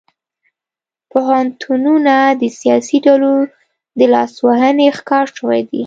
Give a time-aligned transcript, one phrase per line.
[1.11, 3.33] پوهنتونونه د سیاسي ډلو
[3.99, 5.79] د لاسوهنې ښکار شوي دي